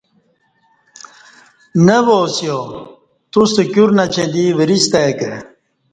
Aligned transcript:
نہ 1.85 1.97
واسیا 2.07 2.57
توستہ 3.31 3.63
کیور 3.71 3.89
نچیں 3.97 4.29
دی 4.33 4.43
وریست 4.57 4.93
ای 5.01 5.11
کہ 5.19 5.31